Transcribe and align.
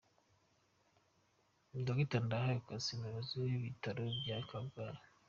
Dr 1.87 2.21
Ndahayo 2.25 2.59
Cassien 2.67 2.95
Umuyobozi 2.97 3.33
w’Ibitaro 3.41 4.01
by’i 4.17 4.41
Kabgayi. 4.49 4.99